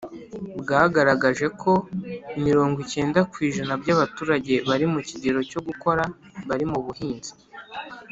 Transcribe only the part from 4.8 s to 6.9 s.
mu kigero cyo gukora bari mu